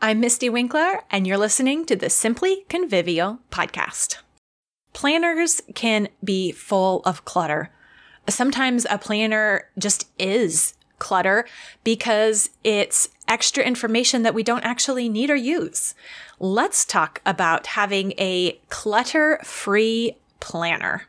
I'm 0.00 0.20
Misty 0.20 0.48
Winkler, 0.48 1.02
and 1.10 1.26
you're 1.26 1.36
listening 1.36 1.84
to 1.86 1.96
the 1.96 2.08
Simply 2.08 2.64
Convivial 2.68 3.40
podcast. 3.50 4.18
Planners 4.92 5.60
can 5.74 6.06
be 6.22 6.52
full 6.52 7.02
of 7.04 7.24
clutter. 7.24 7.72
Sometimes 8.28 8.86
a 8.88 8.98
planner 8.98 9.68
just 9.76 10.08
is 10.16 10.74
clutter 11.00 11.48
because 11.82 12.50
it's 12.62 13.08
extra 13.26 13.64
information 13.64 14.22
that 14.22 14.34
we 14.34 14.44
don't 14.44 14.64
actually 14.64 15.08
need 15.08 15.30
or 15.30 15.36
use. 15.36 15.96
Let's 16.38 16.84
talk 16.84 17.20
about 17.26 17.66
having 17.66 18.12
a 18.18 18.60
clutter 18.68 19.40
free 19.42 20.16
planner. 20.38 21.08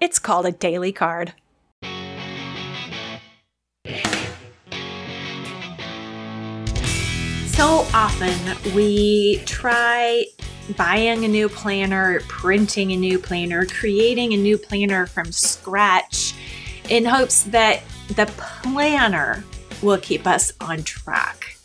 It's 0.00 0.18
called 0.18 0.46
a 0.46 0.52
daily 0.52 0.90
card. 0.90 1.34
So 7.62 7.86
often 7.94 8.74
we 8.74 9.40
try 9.46 10.26
buying 10.76 11.24
a 11.24 11.28
new 11.28 11.48
planner, 11.48 12.18
printing 12.26 12.90
a 12.90 12.96
new 12.96 13.20
planner, 13.20 13.66
creating 13.66 14.32
a 14.32 14.36
new 14.36 14.58
planner 14.58 15.06
from 15.06 15.30
scratch 15.30 16.34
in 16.88 17.04
hopes 17.04 17.44
that 17.44 17.84
the 18.16 18.26
planner 18.36 19.44
will 19.80 19.98
keep 19.98 20.26
us 20.26 20.52
on 20.60 20.82
track. 20.82 21.56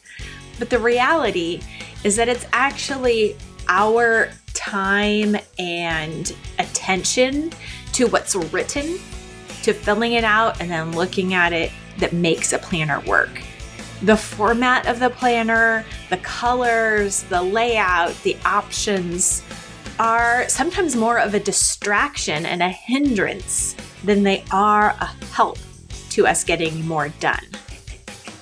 But 0.60 0.70
the 0.70 0.78
reality 0.78 1.62
is 2.04 2.16
that 2.18 2.30
it's 2.30 2.46
actually 2.54 3.36
our 3.68 4.30
time 4.54 5.36
and 5.58 6.32
attention 6.60 7.52
to 7.94 8.06
what's 8.06 8.36
written, 8.36 9.00
to 9.64 9.74
filling 9.74 10.12
it 10.12 10.24
out, 10.24 10.62
and 10.62 10.70
then 10.70 10.92
looking 10.92 11.34
at 11.34 11.54
it 11.54 11.72
that 11.98 12.14
makes 12.14 12.54
a 12.54 12.60
planner 12.60 13.00
work 13.00 13.42
the 14.02 14.18
format 14.18 14.88
of 14.88 15.00
the 15.00 15.10
planner, 15.10 15.84
the 16.10 16.18
colors, 16.18 17.24
the 17.24 17.42
layout, 17.42 18.14
the 18.24 18.38
options 18.46 19.44
are 20.00 20.48
sometimes 20.48 20.96
more 20.96 21.18
of 21.18 21.34
a 21.34 21.40
distraction 21.40 22.46
and 22.46 22.62
a 22.62 22.70
hindrance 22.70 23.76
than 24.04 24.24
they 24.24 24.44
are 24.52 24.90
a 25.02 25.06
help 25.34 25.58
to 26.12 26.28
us 26.28 26.44
getting 26.44 26.86
more 26.88 27.10
done. 27.20 27.44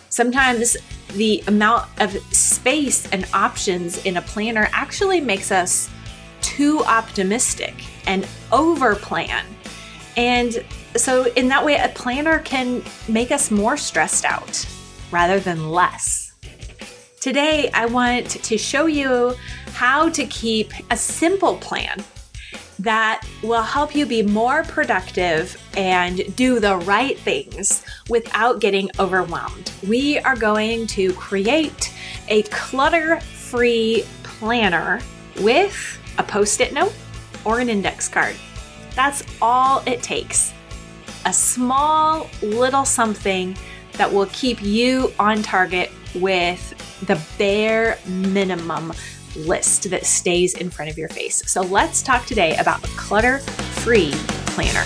Sometimes 0.10 0.76
the 1.14 1.42
amount 1.48 1.90
of 2.02 2.12
space 2.34 3.10
and 3.12 3.26
options 3.34 4.06
in 4.06 4.18
a 4.18 4.22
planner 4.22 4.70
actually 4.74 5.22
makes 5.22 5.52
us 5.52 5.90
too 6.42 6.84
optimistic 6.86 7.74
and 8.06 8.28
over 8.52 8.96
plan. 8.96 9.46
And 10.18 10.64
so, 10.96 11.26
in 11.34 11.48
that 11.50 11.66
way, 11.66 11.76
a 11.76 11.90
planner 11.90 12.40
can 12.40 12.84
make 13.08 13.32
us 13.32 13.52
more 13.52 13.76
stressed 13.76 14.26
out 14.26 14.66
rather 15.12 15.40
than 15.40 15.70
less. 15.70 16.34
Today, 17.20 17.70
I 17.74 17.88
want 17.88 18.30
to 18.30 18.58
show 18.58 18.86
you 18.86 19.36
how 19.74 20.10
to 20.10 20.26
keep 20.28 20.72
a 20.92 20.98
simple 20.98 21.58
plan 21.58 22.04
that 22.80 23.26
will 23.42 23.64
help 23.64 23.96
you 23.96 24.06
be 24.06 24.22
more 24.22 24.64
productive 24.64 25.60
and 25.76 26.36
do 26.36 26.60
the 26.60 26.78
right 26.78 27.18
things 27.20 27.84
without 28.10 28.60
getting 28.60 28.90
overwhelmed. 29.00 29.72
We 29.88 30.20
are 30.20 30.36
going 30.36 30.88
to 30.88 31.14
create 31.14 31.94
a 32.28 32.44
clutter 32.44 33.20
free 33.22 34.04
planner 34.24 35.00
with 35.40 36.00
a 36.18 36.24
post 36.24 36.62
it 36.62 36.74
note 36.74 36.94
or 37.44 37.60
an 37.60 37.70
index 37.70 38.08
card. 38.08 38.36
That's 38.94 39.24
all 39.42 39.84
it 39.86 40.04
takes. 40.04 40.54
A 41.26 41.34
small 41.34 42.30
little 42.42 42.86
something 42.86 43.58
that 43.98 44.12
will 44.12 44.28
keep 44.28 44.62
you 44.62 45.12
on 45.20 45.42
target 45.42 45.92
with 46.16 46.74
the 47.08 47.22
bare 47.38 47.98
minimum 48.08 48.94
list 49.36 49.90
that 49.90 50.06
stays 50.06 50.54
in 50.54 50.70
front 50.70 50.90
of 50.90 50.98
your 50.98 51.10
face. 51.10 51.50
So 51.50 51.62
let's 51.62 52.02
talk 52.02 52.26
today 52.26 52.56
about 52.58 52.84
a 52.84 52.88
clutter 52.90 53.40
free 53.40 54.12
planner. 54.48 54.84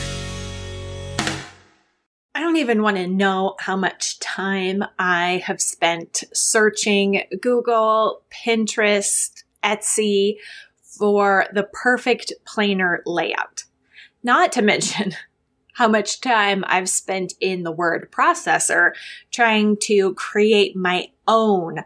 I 2.34 2.42
don't 2.42 2.58
even 2.58 2.82
want 2.82 2.98
to 2.98 3.08
know 3.08 3.56
how 3.60 3.76
much 3.76 4.20
time 4.20 4.84
I 4.98 5.44
have 5.46 5.62
spent 5.62 6.24
searching 6.34 7.24
Google, 7.42 8.22
Pinterest, 8.32 9.44
Etsy 9.64 10.38
for 10.82 11.48
the 11.54 11.64
perfect 11.64 12.34
planner 12.46 13.02
layout. 13.06 13.66
Not 14.24 14.52
to 14.54 14.62
mention 14.64 15.16
how 15.80 15.88
much 15.88 16.20
time 16.20 16.66
I've 16.68 16.90
spent 16.90 17.36
in 17.40 17.64
the 17.64 17.72
word 17.72 18.12
processor 18.12 18.92
trying 19.32 19.78
to 19.84 20.14
create 20.16 20.76
my 20.76 21.08
own 21.26 21.86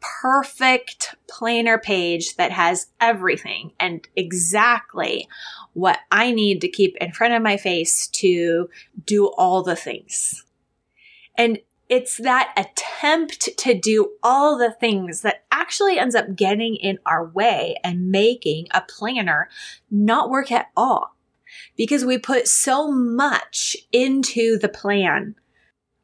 perfect 0.00 1.14
planner 1.28 1.78
page 1.78 2.34
that 2.34 2.50
has 2.50 2.88
everything 3.00 3.70
and 3.78 4.08
exactly 4.16 5.28
what 5.72 6.00
I 6.10 6.32
need 6.32 6.60
to 6.62 6.68
keep 6.68 6.96
in 6.96 7.12
front 7.12 7.32
of 7.32 7.40
my 7.40 7.56
face 7.56 8.08
to 8.08 8.68
do 9.06 9.28
all 9.38 9.62
the 9.62 9.76
things. 9.76 10.44
And 11.36 11.60
it's 11.88 12.16
that 12.16 12.52
attempt 12.56 13.56
to 13.56 13.72
do 13.72 14.14
all 14.20 14.58
the 14.58 14.72
things 14.72 15.22
that 15.22 15.44
actually 15.52 15.96
ends 15.96 16.16
up 16.16 16.34
getting 16.34 16.74
in 16.74 16.98
our 17.06 17.24
way 17.24 17.76
and 17.84 18.10
making 18.10 18.66
a 18.72 18.80
planner 18.80 19.48
not 19.92 20.28
work 20.28 20.50
at 20.50 20.70
all 20.76 21.14
because 21.76 22.04
we 22.04 22.18
put 22.18 22.48
so 22.48 22.90
much 22.90 23.76
into 23.92 24.58
the 24.58 24.68
plan. 24.68 25.34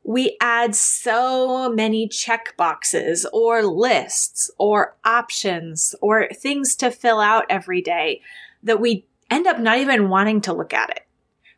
We 0.05 0.37
add 0.41 0.75
so 0.75 1.71
many 1.73 2.09
check 2.09 2.57
boxes 2.57 3.27
or 3.33 3.63
lists 3.63 4.51
or 4.59 4.97
options 5.05 5.95
or 6.03 6.29
things 6.29 6.77
to 6.77 6.91
fill 6.91 7.21
out 7.21 7.47
every 7.49 7.81
day 7.81 8.21
that 8.63 8.81
we 8.81 9.07
end 9.31 9.47
up 9.47 9.59
not 9.59 9.79
even 9.79 10.09
wanting 10.09 10.41
to 10.43 10.53
look 10.53 10.75
at 10.75 10.91
it 10.91 11.07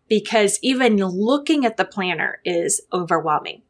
because 0.09 0.59
even 0.63 0.97
looking 0.97 1.65
at 1.65 1.77
the 1.77 1.85
planner 1.85 2.41
is 2.45 2.81
overwhelming. 2.93 3.63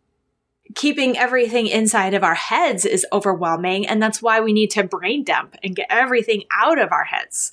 Keeping 0.75 1.17
everything 1.17 1.67
inside 1.67 2.13
of 2.13 2.25
our 2.25 2.35
heads 2.35 2.85
is 2.85 3.07
overwhelming, 3.13 3.87
and 3.87 4.03
that's 4.03 4.21
why 4.21 4.41
we 4.41 4.53
need 4.53 4.71
to 4.73 4.83
brain 4.83 5.25
dump 5.25 5.57
and 5.63 5.77
get 5.77 5.87
everything 5.89 6.43
out 6.53 6.79
of 6.79 6.93
our 6.93 7.05
heads. 7.05 7.53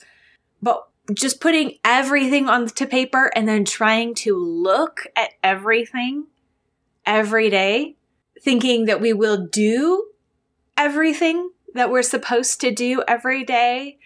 But 0.61 0.87
just 1.11 1.41
putting 1.41 1.77
everything 1.83 2.47
onto 2.47 2.85
paper 2.85 3.31
and 3.35 3.47
then 3.47 3.65
trying 3.65 4.13
to 4.15 4.37
look 4.37 5.05
at 5.15 5.31
everything 5.43 6.27
every 7.05 7.49
day, 7.49 7.97
thinking 8.41 8.85
that 8.85 9.01
we 9.01 9.11
will 9.11 9.45
do 9.45 10.05
everything 10.77 11.49
that 11.73 11.91
we're 11.91 12.03
supposed 12.03 12.61
to 12.61 12.71
do 12.71 13.03
every 13.07 13.43
day 13.43 13.97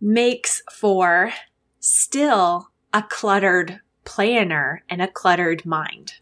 makes 0.00 0.62
for 0.72 1.32
still 1.80 2.68
a 2.92 3.02
cluttered 3.02 3.80
planner 4.04 4.84
and 4.88 5.02
a 5.02 5.08
cluttered 5.08 5.66
mind. 5.66 6.14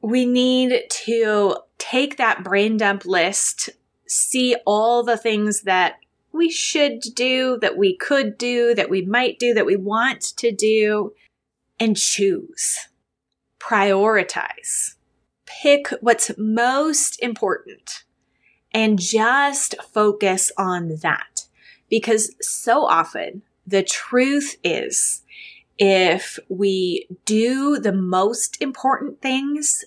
We 0.00 0.24
need 0.24 0.82
to 1.04 1.56
take 1.78 2.16
that 2.16 2.42
brain 2.42 2.76
dump 2.76 3.04
list, 3.04 3.70
see 4.06 4.56
all 4.66 5.02
the 5.02 5.16
things 5.16 5.62
that 5.62 5.96
we 6.34 6.50
should 6.50 7.00
do, 7.14 7.56
that 7.60 7.76
we 7.78 7.96
could 7.96 8.36
do, 8.36 8.74
that 8.74 8.90
we 8.90 9.02
might 9.02 9.38
do, 9.38 9.54
that 9.54 9.64
we 9.64 9.76
want 9.76 10.20
to 10.20 10.50
do, 10.50 11.14
and 11.78 11.96
choose. 11.96 12.88
Prioritize. 13.60 14.96
Pick 15.46 15.88
what's 16.00 16.32
most 16.36 17.22
important 17.22 18.04
and 18.72 18.98
just 18.98 19.76
focus 19.92 20.50
on 20.58 20.96
that. 21.02 21.46
Because 21.88 22.34
so 22.40 22.84
often 22.84 23.42
the 23.64 23.84
truth 23.84 24.56
is 24.64 25.22
if 25.78 26.40
we 26.48 27.06
do 27.24 27.78
the 27.78 27.92
most 27.92 28.60
important 28.60 29.22
things, 29.22 29.84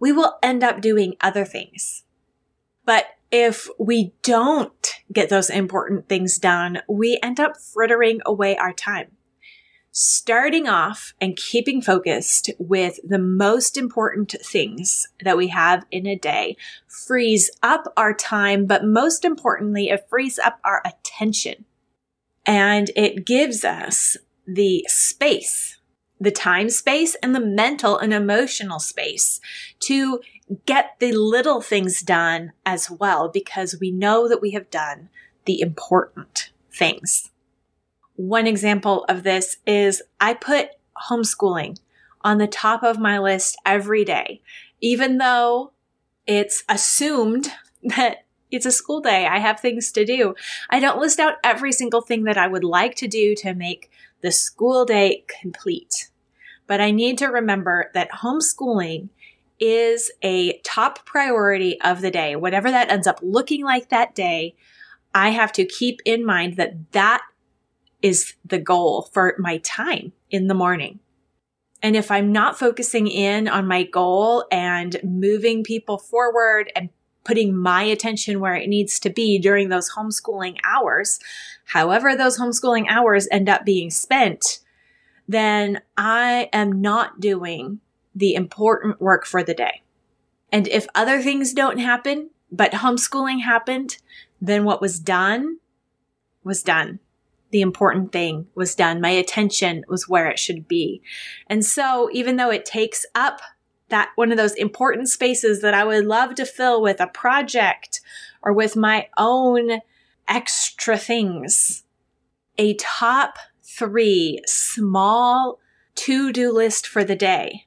we 0.00 0.10
will 0.10 0.38
end 0.42 0.64
up 0.64 0.80
doing 0.80 1.14
other 1.20 1.44
things. 1.44 2.02
But 2.84 3.06
if 3.32 3.66
we 3.78 4.12
don't 4.22 4.92
get 5.10 5.30
those 5.30 5.48
important 5.48 6.08
things 6.08 6.36
done, 6.36 6.82
we 6.86 7.18
end 7.22 7.40
up 7.40 7.56
frittering 7.56 8.20
away 8.26 8.56
our 8.56 8.74
time. 8.74 9.12
Starting 9.90 10.68
off 10.68 11.14
and 11.20 11.36
keeping 11.36 11.82
focused 11.82 12.50
with 12.58 12.98
the 13.06 13.18
most 13.18 13.76
important 13.76 14.34
things 14.42 15.06
that 15.22 15.36
we 15.36 15.48
have 15.48 15.84
in 15.90 16.06
a 16.06 16.16
day 16.16 16.56
frees 16.86 17.50
up 17.62 17.92
our 17.96 18.14
time, 18.14 18.66
but 18.66 18.84
most 18.84 19.24
importantly, 19.24 19.88
it 19.88 20.06
frees 20.08 20.38
up 20.38 20.60
our 20.64 20.82
attention. 20.84 21.64
And 22.44 22.90
it 22.96 23.26
gives 23.26 23.64
us 23.64 24.16
the 24.46 24.84
space, 24.88 25.78
the 26.22 26.30
time 26.30 26.70
space 26.70 27.16
and 27.16 27.34
the 27.34 27.40
mental 27.40 27.98
and 27.98 28.14
emotional 28.14 28.78
space 28.78 29.40
to 29.80 30.20
get 30.66 30.96
the 31.00 31.12
little 31.12 31.60
things 31.60 32.00
done 32.02 32.52
as 32.64 32.90
well 32.90 33.28
because 33.28 33.76
we 33.80 33.90
know 33.90 34.28
that 34.28 34.40
we 34.40 34.52
have 34.52 34.70
done 34.70 35.08
the 35.46 35.60
important 35.60 36.50
things. 36.70 37.30
One 38.14 38.46
example 38.46 39.04
of 39.08 39.24
this 39.24 39.56
is 39.66 40.02
I 40.20 40.34
put 40.34 40.70
homeschooling 41.10 41.78
on 42.20 42.38
the 42.38 42.46
top 42.46 42.84
of 42.84 43.00
my 43.00 43.18
list 43.18 43.56
every 43.66 44.04
day, 44.04 44.40
even 44.80 45.18
though 45.18 45.72
it's 46.26 46.62
assumed 46.68 47.50
that 47.82 48.24
It's 48.52 48.66
a 48.66 48.70
school 48.70 49.00
day. 49.00 49.26
I 49.26 49.38
have 49.38 49.58
things 49.60 49.90
to 49.92 50.04
do. 50.04 50.34
I 50.68 50.78
don't 50.78 51.00
list 51.00 51.18
out 51.18 51.36
every 51.42 51.72
single 51.72 52.02
thing 52.02 52.24
that 52.24 52.36
I 52.36 52.46
would 52.46 52.64
like 52.64 52.94
to 52.96 53.08
do 53.08 53.34
to 53.36 53.54
make 53.54 53.90
the 54.20 54.30
school 54.30 54.84
day 54.84 55.24
complete. 55.40 56.10
But 56.66 56.80
I 56.80 56.90
need 56.90 57.18
to 57.18 57.26
remember 57.26 57.90
that 57.94 58.10
homeschooling 58.10 59.08
is 59.58 60.10
a 60.22 60.58
top 60.64 61.04
priority 61.04 61.80
of 61.82 62.00
the 62.00 62.10
day. 62.10 62.34
Whatever 62.36 62.70
that 62.70 62.90
ends 62.90 63.06
up 63.06 63.20
looking 63.22 63.64
like 63.64 63.88
that 63.90 64.14
day, 64.14 64.54
I 65.14 65.30
have 65.30 65.52
to 65.52 65.64
keep 65.64 66.00
in 66.04 66.24
mind 66.24 66.56
that 66.56 66.92
that 66.92 67.22
is 68.00 68.34
the 68.44 68.58
goal 68.58 69.08
for 69.12 69.34
my 69.38 69.58
time 69.58 70.12
in 70.30 70.48
the 70.48 70.54
morning. 70.54 70.98
And 71.82 71.96
if 71.96 72.10
I'm 72.10 72.32
not 72.32 72.58
focusing 72.58 73.06
in 73.06 73.48
on 73.48 73.66
my 73.66 73.82
goal 73.84 74.46
and 74.50 74.98
moving 75.02 75.64
people 75.64 75.98
forward 75.98 76.70
and 76.76 76.90
putting 77.24 77.56
my 77.56 77.82
attention 77.82 78.40
where 78.40 78.54
it 78.54 78.68
needs 78.68 78.98
to 79.00 79.10
be 79.10 79.38
during 79.38 79.68
those 79.68 79.92
homeschooling 79.92 80.58
hours, 80.64 81.18
however 81.66 82.16
those 82.16 82.38
homeschooling 82.38 82.86
hours 82.88 83.28
end 83.30 83.48
up 83.48 83.64
being 83.64 83.90
spent, 83.90 84.60
then 85.32 85.80
I 85.96 86.48
am 86.52 86.80
not 86.80 87.20
doing 87.20 87.80
the 88.14 88.34
important 88.34 89.00
work 89.00 89.24
for 89.26 89.42
the 89.42 89.54
day. 89.54 89.82
And 90.50 90.68
if 90.68 90.86
other 90.94 91.22
things 91.22 91.54
don't 91.54 91.78
happen, 91.78 92.30
but 92.50 92.72
homeschooling 92.72 93.42
happened, 93.42 93.96
then 94.40 94.64
what 94.64 94.80
was 94.80 94.98
done 94.98 95.58
was 96.44 96.62
done. 96.62 96.98
The 97.50 97.62
important 97.62 98.12
thing 98.12 98.46
was 98.54 98.74
done. 98.74 99.00
My 99.00 99.10
attention 99.10 99.84
was 99.88 100.08
where 100.08 100.28
it 100.28 100.38
should 100.38 100.68
be. 100.68 101.02
And 101.46 101.64
so 101.64 102.08
even 102.12 102.36
though 102.36 102.50
it 102.50 102.64
takes 102.64 103.06
up 103.14 103.40
that 103.88 104.10
one 104.14 104.30
of 104.30 104.38
those 104.38 104.54
important 104.54 105.08
spaces 105.08 105.60
that 105.60 105.74
I 105.74 105.84
would 105.84 106.06
love 106.06 106.34
to 106.36 106.46
fill 106.46 106.80
with 106.80 107.00
a 107.00 107.06
project 107.06 108.00
or 108.42 108.52
with 108.52 108.74
my 108.74 109.08
own 109.18 109.80
extra 110.26 110.96
things, 110.96 111.84
a 112.58 112.74
top 112.74 113.36
three 113.62 114.40
small 114.46 115.58
to 115.94 116.32
do 116.32 116.52
list 116.52 116.86
for 116.86 117.04
the 117.04 117.16
day 117.16 117.66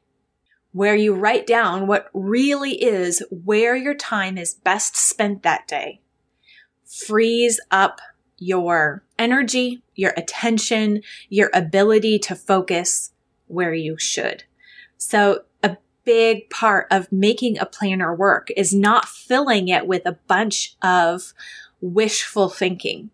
where 0.71 0.95
you 0.95 1.13
write 1.13 1.47
down 1.47 1.87
what 1.87 2.09
really 2.13 2.83
is 2.83 3.23
where 3.31 3.75
your 3.75 3.93
time 3.93 4.37
is 4.37 4.53
best 4.53 4.97
spent 4.97 5.43
that 5.43 5.67
day 5.67 6.01
frees 6.83 7.59
up 7.71 7.99
your 8.37 9.03
energy, 9.17 9.81
your 9.95 10.13
attention, 10.17 11.01
your 11.29 11.49
ability 11.53 12.19
to 12.19 12.35
focus 12.35 13.11
where 13.47 13.73
you 13.73 13.97
should. 13.97 14.43
So 14.97 15.43
a 15.63 15.77
big 16.03 16.49
part 16.49 16.87
of 16.91 17.11
making 17.11 17.57
a 17.57 17.65
planner 17.65 18.13
work 18.13 18.49
is 18.57 18.73
not 18.73 19.07
filling 19.07 19.67
it 19.67 19.87
with 19.87 20.05
a 20.05 20.17
bunch 20.27 20.75
of 20.81 21.33
wishful 21.81 22.49
thinking 22.49 23.09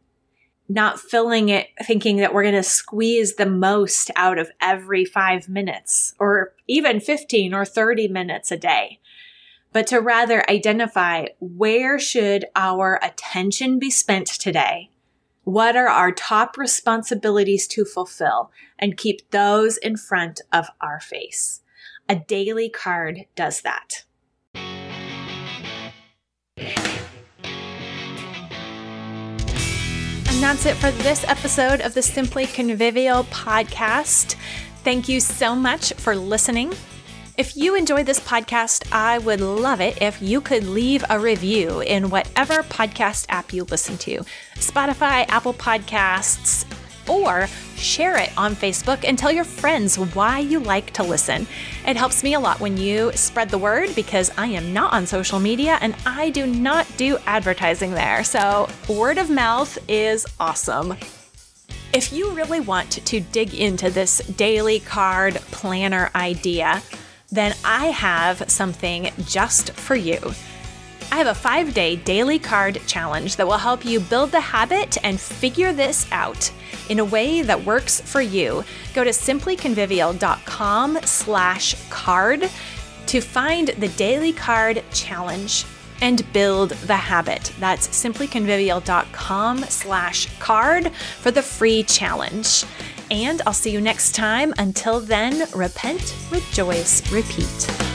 not 0.74 1.00
filling 1.00 1.50
it 1.50 1.68
thinking 1.84 2.18
that 2.18 2.34
we're 2.34 2.44
going 2.44 2.56
to 2.56 2.64
squeeze 2.64 3.36
the 3.36 3.46
most 3.46 4.10
out 4.16 4.38
of 4.38 4.52
every 4.62 5.04
five 5.04 5.50
minutes 5.50 6.16
or 6.18 6.54
even 6.68 7.00
15 7.02 7.54
or 7.54 7.66
30 7.66 8.08
minutes 8.08 8.52
a 8.52 8.58
day, 8.58 9.00
but 9.74 9.86
to 9.88 10.00
rather 10.00 10.50
identify 10.50 11.26
where 11.40 12.00
should 12.00 12.46
our 12.56 13.00
attention 13.04 13.80
be 13.80 13.90
spent 13.90 14.28
today? 14.28 14.90
What 15.44 15.76
are 15.76 15.90
our 15.90 16.12
top 16.12 16.58
responsibilities 16.58 17.68
to 17.70 17.84
fulfill 17.84 18.52
and 18.80 18.96
keep 18.96 19.30
those 19.32 19.78
in 19.78 19.98
front 19.98 20.40
of 20.54 20.68
our 20.80 21.02
face? 21.02 21.62
A 22.08 22.16
daily 22.16 22.70
card 22.70 23.26
does 23.36 23.62
that. 23.62 24.06
And 30.42 30.58
that's 30.58 30.66
it 30.66 30.76
for 30.78 30.90
this 31.04 31.24
episode 31.26 31.82
of 31.82 31.94
the 31.94 32.02
Simply 32.02 32.48
Convivial 32.48 33.26
podcast. 33.26 34.36
Thank 34.84 35.08
you 35.08 35.20
so 35.20 35.56
much 35.56 35.94
for 35.94 36.16
listening. 36.16 36.74
If 37.38 37.56
you 37.56 37.76
enjoyed 37.76 38.08
this 38.08 38.20
podcast, 38.20 38.92
I 38.92 39.20
would 39.20 39.40
love 39.40 39.82
it 39.82 40.02
if 40.02 40.20
you 40.20 40.42
could 40.42 40.64
leave 40.64 41.06
a 41.12 41.20
review 41.20 41.82
in 41.82 42.10
whatever 42.10 42.64
podcast 42.64 43.28
app 43.30 43.54
you 43.54 43.66
listen 43.66 44.00
to 44.00 44.22
Spotify, 44.56 45.28
Apple 45.30 45.54
Podcasts, 45.54 46.66
or 47.08 47.48
share 47.76 48.18
it 48.18 48.32
on 48.38 48.56
Facebook 48.56 49.04
and 49.04 49.18
tell 49.18 49.32
your 49.32 49.44
friends 49.44 49.98
why 49.98 50.40
you 50.40 50.60
like 50.60 50.92
to 50.92 51.04
listen. 51.04 51.48
It 51.86 51.98
helps 51.98 52.24
me 52.24 52.34
a 52.34 52.40
lot 52.40 52.60
when 52.60 52.78
you 52.78 53.12
spread 53.14 53.50
the 53.50 53.58
word 53.58 53.96
because 53.96 54.32
I 54.38 54.48
am 54.48 54.74
not 54.74 54.94
on 54.94 55.06
social 55.06 55.40
media 55.40 55.78
and 55.82 55.96
I 56.06 56.30
do 56.30 56.46
not 56.46 56.88
do 56.98 57.18
advertising 57.26 57.92
there. 57.92 58.24
So, 58.24 58.70
word 58.88 59.18
of 59.18 59.30
mouth 59.30 59.78
is 59.88 60.26
awesome. 60.40 60.96
If 61.94 62.14
you 62.14 62.32
really 62.32 62.62
want 62.62 62.92
to 62.92 63.20
dig 63.20 63.54
into 63.54 63.90
this 63.90 64.20
daily 64.20 64.80
card 64.80 65.36
planner 65.52 66.10
idea, 66.16 66.82
then 67.32 67.56
I 67.66 67.88
have 67.88 68.50
something 68.50 69.12
just 69.26 69.72
for 69.72 69.96
you. 69.96 70.20
I 71.12 71.18
have 71.18 71.28
a 71.28 71.36
five 71.36 71.74
day 71.74 71.98
daily 71.98 72.40
card 72.40 72.82
challenge 72.88 73.36
that 73.36 73.46
will 73.46 73.58
help 73.58 73.84
you 73.84 74.00
build 74.00 74.32
the 74.32 74.40
habit 74.40 74.98
and 75.04 75.20
figure 75.20 75.74
this 75.74 76.10
out 76.12 76.50
in 76.90 77.00
a 77.00 77.06
way 77.06 77.42
that 77.42 77.66
works 77.66 78.00
for 78.00 78.22
you. 78.22 78.64
Go 78.94 79.04
to 79.04 79.10
simplyconvivial.com 79.10 81.00
slash 81.04 81.76
card 81.90 82.50
to 83.08 83.22
find 83.22 83.68
the 83.68 83.90
daily 83.90 84.32
card 84.32 84.84
challenge 84.94 85.66
and 86.02 86.32
build 86.34 86.72
the 86.72 86.96
habit. 86.96 87.52
That's 87.60 87.88
simplyconvivial.com 87.90 89.64
slash 89.64 90.40
card 90.40 90.92
for 90.94 91.32
the 91.32 91.44
free 91.44 91.84
challenge. 91.84 92.64
And 93.12 93.42
I'll 93.46 93.54
see 93.54 93.72
you 93.72 93.82
next 93.82 94.16
time. 94.16 94.54
Until 94.58 95.02
then, 95.02 95.46
repent, 95.54 96.16
rejoice, 96.32 97.12
repeat. 97.12 97.91